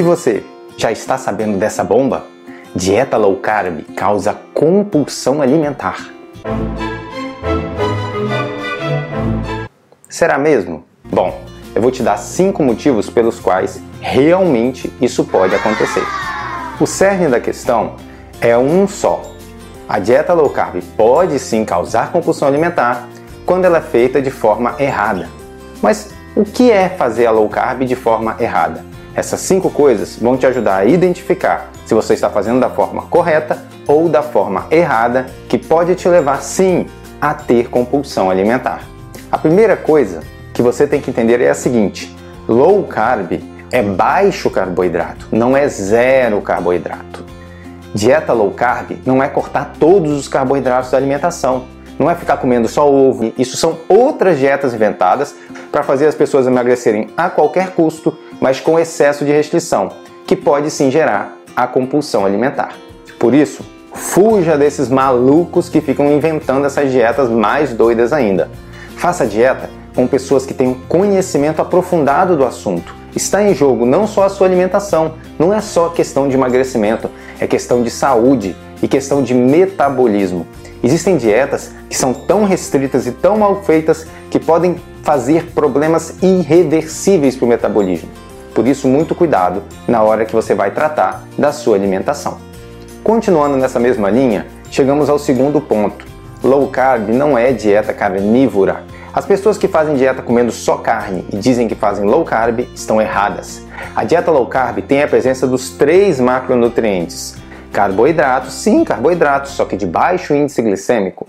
[0.00, 0.42] E você,
[0.78, 2.24] já está sabendo dessa bomba?
[2.74, 6.10] Dieta low carb causa compulsão alimentar.
[10.08, 10.86] Será mesmo?
[11.04, 11.38] Bom,
[11.74, 16.02] eu vou te dar cinco motivos pelos quais realmente isso pode acontecer.
[16.80, 17.96] O cerne da questão
[18.40, 19.20] é um só.
[19.86, 23.06] A dieta low carb pode sim causar compulsão alimentar
[23.44, 25.28] quando ela é feita de forma errada.
[25.82, 28.89] Mas o que é fazer a low carb de forma errada?
[29.14, 33.62] Essas cinco coisas vão te ajudar a identificar se você está fazendo da forma correta
[33.86, 36.86] ou da forma errada, que pode te levar sim
[37.20, 38.82] a ter compulsão alimentar.
[39.30, 40.20] A primeira coisa
[40.54, 42.14] que você tem que entender é a seguinte:
[42.48, 43.40] low carb
[43.72, 47.24] é baixo carboidrato, não é zero carboidrato.
[47.94, 51.64] Dieta low carb não é cortar todos os carboidratos da alimentação,
[51.98, 53.32] não é ficar comendo só ovo.
[53.36, 55.34] Isso são outras dietas inventadas
[55.70, 59.90] para fazer as pessoas emagrecerem a qualquer custo, mas com excesso de restrição,
[60.26, 62.74] que pode sim gerar a compulsão alimentar.
[63.18, 68.50] Por isso, fuja desses malucos que ficam inventando essas dietas mais doidas ainda.
[68.96, 72.94] Faça dieta com pessoas que tenham conhecimento aprofundado do assunto.
[73.14, 77.10] Está em jogo não só a sua alimentação, não é só questão de emagrecimento,
[77.40, 80.46] é questão de saúde e questão de metabolismo.
[80.82, 87.34] Existem dietas que são tão restritas e tão mal feitas que podem fazer problemas irreversíveis
[87.34, 88.08] para o metabolismo.
[88.54, 92.38] Por isso, muito cuidado na hora que você vai tratar da sua alimentação.
[93.02, 96.06] Continuando nessa mesma linha, chegamos ao segundo ponto.
[96.42, 98.84] Low carb não é dieta carnívora.
[99.12, 103.00] As pessoas que fazem dieta comendo só carne e dizem que fazem low carb estão
[103.00, 103.62] erradas.
[103.94, 107.36] A dieta low carb tem a presença dos três macronutrientes:
[107.72, 111.26] carboidratos, sim, carboidratos, só que de baixo índice glicêmico,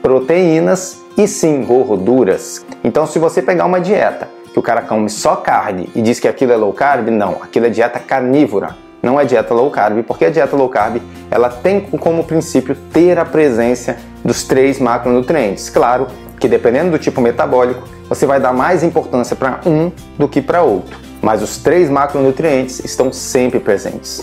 [0.00, 2.64] proteínas e sim, gorduras.
[2.82, 6.28] Então, se você pegar uma dieta que o cara come só carne e diz que
[6.28, 10.26] aquilo é low carb, não, aquilo é dieta carnívora, não é dieta low carb, porque
[10.26, 15.68] a dieta low carb ela tem como princípio ter a presença dos três macronutrientes.
[15.68, 16.06] Claro
[16.38, 20.62] que dependendo do tipo metabólico, você vai dar mais importância para um do que para
[20.62, 24.22] outro, mas os três macronutrientes estão sempre presentes.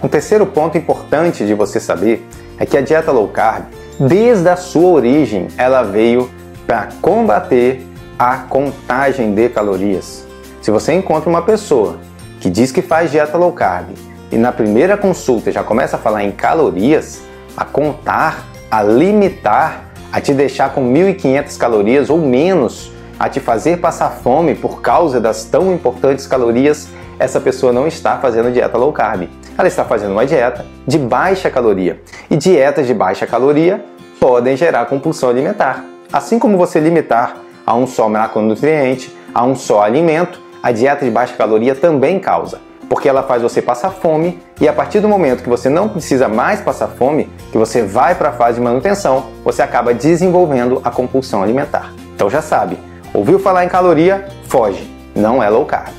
[0.00, 2.24] Um terceiro ponto importante de você saber
[2.56, 3.64] é que a dieta low carb,
[3.98, 6.30] desde a sua origem, ela veio
[6.68, 7.84] para combater
[8.24, 10.24] a contagem de calorias.
[10.60, 11.98] Se você encontra uma pessoa
[12.38, 13.88] que diz que faz dieta low carb
[14.30, 17.20] e na primeira consulta já começa a falar em calorias,
[17.56, 23.78] a contar, a limitar, a te deixar com 1.500 calorias ou menos, a te fazer
[23.78, 28.92] passar fome por causa das tão importantes calorias, essa pessoa não está fazendo dieta low
[28.92, 29.28] carb.
[29.58, 32.00] Ela está fazendo uma dieta de baixa caloria.
[32.30, 33.84] E dietas de baixa caloria
[34.20, 35.84] podem gerar compulsão alimentar.
[36.12, 41.10] Assim como você limitar a um só macronutriente, a um só alimento, a dieta de
[41.10, 45.42] baixa caloria também causa, porque ela faz você passar fome e a partir do momento
[45.42, 49.26] que você não precisa mais passar fome, que você vai para a fase de manutenção,
[49.44, 51.92] você acaba desenvolvendo a compulsão alimentar.
[52.14, 52.78] Então já sabe,
[53.12, 54.28] ouviu falar em caloria?
[54.48, 55.92] Foge, não é low carb.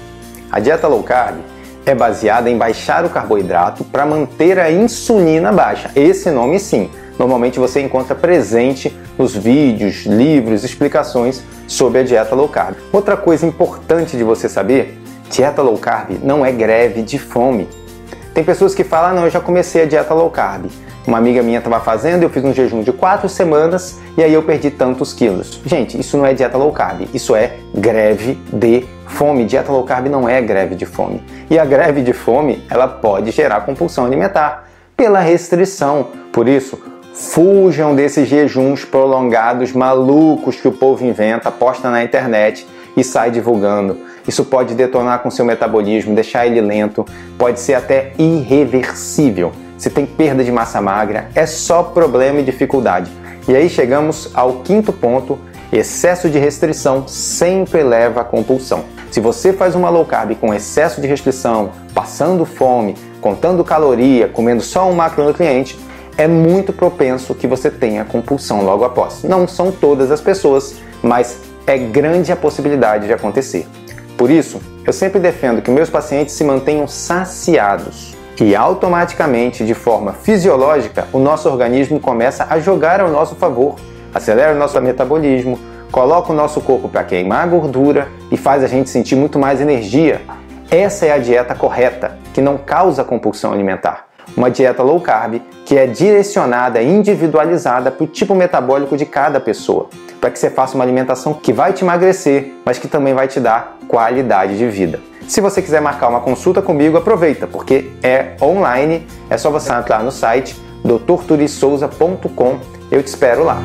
[0.51, 1.37] A dieta low carb
[1.85, 5.91] é baseada em baixar o carboidrato para manter a insulina baixa.
[5.95, 12.47] Esse nome sim, normalmente você encontra presente nos vídeos, livros, explicações sobre a dieta low
[12.47, 12.75] carb.
[12.91, 17.67] Outra coisa importante de você saber, dieta low carb não é greve de fome.
[18.33, 20.65] Tem pessoas que falam, ah, não, eu já comecei a dieta low carb.
[21.05, 24.41] Uma amiga minha estava fazendo, eu fiz um jejum de quatro semanas e aí eu
[24.41, 25.61] perdi tantos quilos.
[25.65, 29.45] Gente, isso não é dieta low carb, isso é greve de fome.
[29.45, 31.21] Dieta low carb não é greve de fome.
[31.49, 36.07] E a greve de fome, ela pode gerar compulsão alimentar pela restrição.
[36.31, 36.79] Por isso,
[37.13, 42.65] Fujam desses jejuns prolongados malucos que o povo inventa, posta na internet
[42.97, 43.97] e sai divulgando.
[44.27, 47.05] Isso pode detonar com seu metabolismo, deixar ele lento,
[47.37, 49.51] pode ser até irreversível.
[49.77, 53.11] Se tem perda de massa magra, é só problema e dificuldade.
[53.47, 55.37] E aí chegamos ao quinto ponto:
[55.71, 58.85] excesso de restrição sempre leva à compulsão.
[59.11, 64.63] Se você faz uma low carb com excesso de restrição, passando fome, contando caloria, comendo
[64.63, 65.77] só um macronutriente,
[66.17, 69.23] é muito propenso que você tenha compulsão logo após.
[69.23, 73.67] Não são todas as pessoas, mas é grande a possibilidade de acontecer.
[74.17, 80.13] Por isso, eu sempre defendo que meus pacientes se mantenham saciados e automaticamente, de forma
[80.13, 83.75] fisiológica, o nosso organismo começa a jogar ao nosso favor,
[84.13, 85.57] acelera o nosso metabolismo,
[85.91, 89.61] coloca o nosso corpo para queimar a gordura e faz a gente sentir muito mais
[89.61, 90.21] energia.
[90.69, 95.77] Essa é a dieta correta, que não causa compulsão alimentar uma dieta low carb que
[95.77, 99.87] é direcionada, individualizada para o tipo metabólico de cada pessoa,
[100.19, 103.39] para que você faça uma alimentação que vai te emagrecer, mas que também vai te
[103.39, 104.99] dar qualidade de vida.
[105.27, 110.03] Se você quiser marcar uma consulta comigo, aproveita, porque é online, é só você entrar
[110.03, 112.59] no site doutorturisouza.com.
[112.91, 113.57] Eu te espero lá.